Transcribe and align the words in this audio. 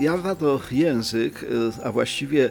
Java 0.00 0.34
to 0.34 0.60
język, 0.70 1.46
e, 1.80 1.84
a 1.84 1.92
właściwie 1.92 2.44
e, 2.44 2.50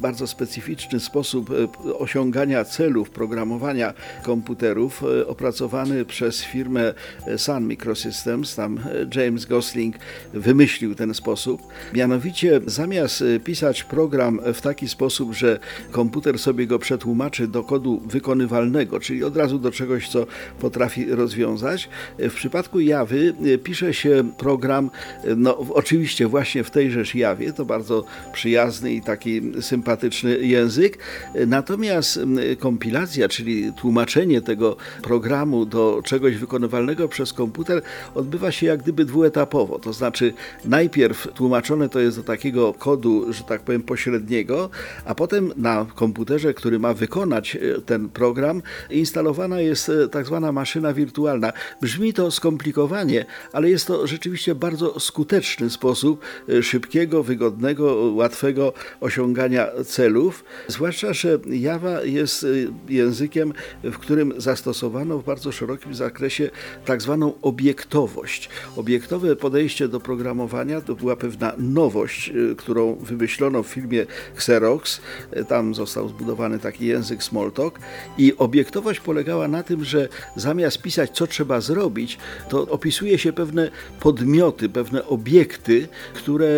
bardzo 0.00 0.26
specyficzny 0.26 1.00
sposób 1.00 1.50
e, 1.50 1.94
osiągania 1.98 2.64
celów 2.64 3.10
programowania 3.10 3.94
komputerów 4.22 5.04
opracowany 5.26 6.04
przez 6.04 6.42
firmę 6.42 6.94
Sun 7.36 7.66
Microsystems. 7.66 8.54
Tam 8.54 8.80
James 9.14 9.46
Gosling 9.46 9.96
wymyślił 10.34 10.94
ten 10.94 11.14
sposób. 11.14 11.62
Mianowicie 11.94 12.60
zamiast 12.66 13.24
pisać 13.44 13.84
program 13.84 14.40
w 14.54 14.60
taki 14.60 14.88
sposób, 14.88 15.34
że 15.34 15.58
komputer 15.90 16.38
sobie 16.38 16.66
go 16.66 16.78
przetłumaczy 16.78 17.48
do 17.48 17.62
kodu 17.62 18.00
wykonywalnego, 18.06 19.00
czyli 19.00 19.24
od 19.24 19.36
razu 19.36 19.58
do 19.58 19.70
czegoś, 19.70 20.08
co 20.08 20.26
potrafi 20.60 21.10
rozwiązać, 21.10 21.88
w 22.18 22.34
przypadku 22.34 22.80
Jawy 22.80 23.34
pisze 23.64 23.94
się 23.94 24.32
program, 24.38 24.90
no 25.36 25.58
oczywiście 25.58 26.26
właśnie 26.26 26.64
w 26.64 26.69
tej 26.70 26.90
tejżeż 26.90 27.14
jawie. 27.14 27.52
To 27.52 27.64
bardzo 27.64 28.04
przyjazny 28.32 28.92
i 28.92 29.02
taki 29.02 29.42
sympatyczny 29.60 30.38
język. 30.38 30.98
Natomiast 31.46 32.20
kompilacja, 32.58 33.28
czyli 33.28 33.72
tłumaczenie 33.72 34.40
tego 34.40 34.76
programu 35.02 35.66
do 35.66 36.02
czegoś 36.04 36.36
wykonywalnego 36.36 37.08
przez 37.08 37.32
komputer 37.32 37.82
odbywa 38.14 38.52
się 38.52 38.66
jak 38.66 38.82
gdyby 38.82 39.04
dwuetapowo. 39.04 39.78
To 39.78 39.92
znaczy 39.92 40.32
najpierw 40.64 41.28
tłumaczone 41.34 41.88
to 41.88 42.00
jest 42.00 42.16
do 42.16 42.22
takiego 42.22 42.74
kodu, 42.74 43.32
że 43.32 43.44
tak 43.44 43.62
powiem, 43.62 43.82
pośredniego, 43.82 44.70
a 45.04 45.14
potem 45.14 45.52
na 45.56 45.86
komputerze, 45.94 46.54
który 46.54 46.78
ma 46.78 46.94
wykonać 46.94 47.56
e, 47.56 47.80
ten 47.80 48.08
program, 48.08 48.62
instalowana 48.90 49.60
jest 49.60 49.88
e, 49.88 50.08
tak 50.08 50.26
zwana 50.26 50.52
maszyna 50.52 50.92
wirtualna. 50.92 51.52
Brzmi 51.82 52.12
to 52.12 52.30
skomplikowanie, 52.30 53.24
ale 53.52 53.70
jest 53.70 53.86
to 53.86 54.06
rzeczywiście 54.06 54.54
bardzo 54.54 55.00
skuteczny 55.00 55.70
sposób 55.70 56.20
e, 56.48 56.59
szybkiego, 56.62 57.22
wygodnego, 57.22 58.12
łatwego 58.14 58.72
osiągania 59.00 59.66
celów. 59.86 60.44
Zwłaszcza, 60.68 61.12
że 61.12 61.38
Java 61.46 62.02
jest 62.02 62.42
y, 62.42 62.68
językiem, 62.88 63.52
w 63.84 63.98
którym 63.98 64.32
zastosowano 64.36 65.18
w 65.18 65.24
bardzo 65.24 65.52
szerokim 65.52 65.94
zakresie 65.94 66.50
tak 66.84 67.02
zwaną 67.02 67.32
obiektowość. 67.42 68.48
Obiektowe 68.76 69.36
podejście 69.36 69.88
do 69.88 70.00
programowania 70.00 70.80
to 70.80 70.94
była 70.94 71.16
pewna 71.16 71.52
nowość, 71.58 72.28
y, 72.28 72.56
którą 72.56 72.94
wymyślono 72.94 73.62
w 73.62 73.66
filmie 73.66 74.06
Xerox. 74.34 75.00
Tam 75.48 75.74
został 75.74 76.08
zbudowany 76.08 76.58
taki 76.58 76.86
język 76.86 77.22
Smalltalk 77.22 77.78
i 78.18 78.36
obiektowość 78.36 79.00
polegała 79.00 79.48
na 79.48 79.62
tym, 79.62 79.84
że 79.84 80.08
zamiast 80.36 80.82
pisać, 80.82 81.10
co 81.10 81.26
trzeba 81.26 81.60
zrobić, 81.60 82.18
to 82.48 82.62
opisuje 82.62 83.18
się 83.18 83.32
pewne 83.32 83.70
podmioty, 84.00 84.68
pewne 84.68 85.06
obiekty, 85.06 85.88
które 86.14 86.49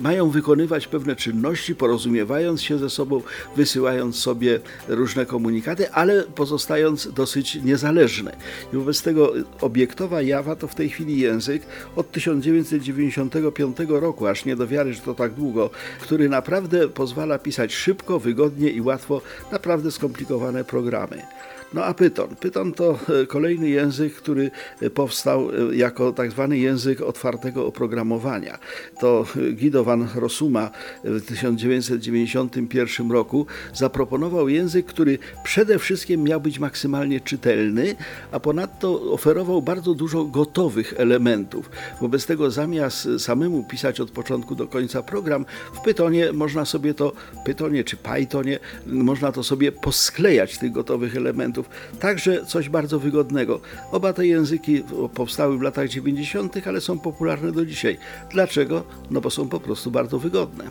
mają 0.00 0.30
wykonywać 0.30 0.86
pewne 0.86 1.16
czynności, 1.16 1.74
porozumiewając 1.74 2.62
się 2.62 2.78
ze 2.78 2.90
sobą, 2.90 3.22
wysyłając 3.56 4.16
sobie 4.16 4.60
różne 4.88 5.26
komunikaty, 5.26 5.90
ale 5.90 6.22
pozostając 6.22 7.12
dosyć 7.12 7.54
niezależne. 7.54 8.36
I 8.72 8.76
wobec 8.76 9.02
tego 9.02 9.32
obiektowa 9.60 10.22
Java 10.22 10.56
to 10.56 10.68
w 10.68 10.74
tej 10.74 10.88
chwili 10.88 11.20
język 11.20 11.62
od 11.96 12.12
1995 12.12 13.76
roku, 13.88 14.26
aż 14.26 14.44
nie 14.44 14.56
do 14.56 14.66
wiary, 14.66 14.94
że 14.94 15.00
to 15.00 15.14
tak 15.14 15.32
długo, 15.32 15.70
który 16.00 16.28
naprawdę 16.28 16.88
pozwala 16.88 17.38
pisać 17.38 17.74
szybko, 17.74 18.18
wygodnie 18.18 18.70
i 18.70 18.80
łatwo 18.80 19.22
naprawdę 19.52 19.90
skomplikowane 19.90 20.64
programy. 20.64 21.22
No 21.74 21.84
a 21.84 21.94
Python. 21.94 22.36
Python 22.36 22.72
to 22.72 22.98
e, 23.22 23.26
kolejny 23.26 23.68
język, 23.68 24.14
który 24.14 24.50
e, 24.80 24.90
powstał 24.90 25.50
e, 25.50 25.76
jako 25.76 26.12
tak 26.12 26.30
zwany 26.30 26.58
język 26.58 27.00
otwartego 27.00 27.66
oprogramowania. 27.66 28.58
To 29.00 29.26
Guido 29.52 29.84
van 29.84 30.08
Rossuma 30.14 30.70
w 31.04 31.26
1991 31.26 33.10
roku 33.10 33.46
zaproponował 33.74 34.48
język, 34.48 34.86
który 34.86 35.18
przede 35.44 35.78
wszystkim 35.78 36.22
miał 36.22 36.40
być 36.40 36.58
maksymalnie 36.58 37.20
czytelny, 37.20 37.94
a 38.32 38.40
ponadto 38.40 39.12
oferował 39.12 39.62
bardzo 39.62 39.94
dużo 39.94 40.24
gotowych 40.24 40.94
elementów. 40.96 41.70
Wobec 42.00 42.26
tego 42.26 42.50
zamiast 42.50 43.08
samemu 43.18 43.64
pisać 43.64 44.00
od 44.00 44.10
początku 44.10 44.54
do 44.54 44.66
końca 44.66 45.02
program, 45.02 45.46
w 45.74 45.80
Pythonie 45.80 46.32
można 46.32 46.64
sobie 46.64 46.94
to, 46.94 47.12
Pythonie 47.44 47.84
czy 47.84 47.96
Pythonie, 47.96 48.58
można 48.86 49.32
to 49.32 49.42
sobie 49.42 49.72
posklejać 49.72 50.58
tych 50.58 50.72
gotowych 50.72 51.16
elementów 51.16 51.70
Także 52.00 52.44
coś 52.46 52.68
bardzo 52.68 52.98
wygodnego. 52.98 53.60
Oba 53.92 54.12
te 54.12 54.26
języki 54.26 54.82
powstały 55.14 55.58
w 55.58 55.62
latach 55.62 55.88
90., 55.88 56.66
ale 56.66 56.80
są 56.80 56.98
popularne 56.98 57.52
do 57.52 57.66
dzisiaj. 57.66 57.98
Dlaczego? 58.30 58.84
No 59.10 59.20
są 59.30 59.48
po 59.48 59.60
prostu 59.60 59.90
bardzo 59.90 60.18
wygodne. 60.18 60.64